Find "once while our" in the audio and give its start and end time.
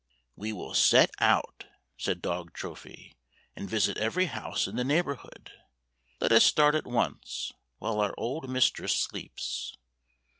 6.87-8.15